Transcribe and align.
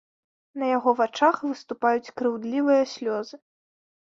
На 0.61 0.65
яго 0.77 0.93
вачах 1.01 1.37
выступаюць 1.49 2.13
крыўдлівыя 2.23 2.83
слёзы. 2.95 3.35